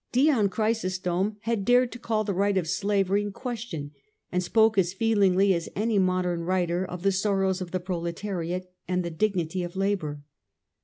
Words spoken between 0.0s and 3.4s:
Dion Chrysostom had dared to call the right of slavery in